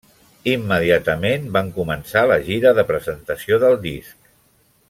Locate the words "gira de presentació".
2.51-3.63